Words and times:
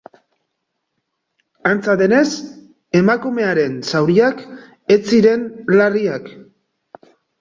Antza 1.71 1.95
denez, 1.99 2.29
emakumearen 3.01 3.75
zauriak 3.93 4.41
ez 4.97 5.01
ziren 5.15 5.45
larriak. 5.77 6.33